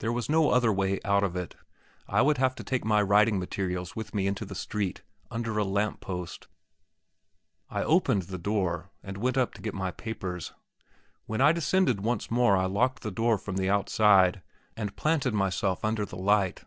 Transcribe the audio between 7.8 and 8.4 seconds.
opened the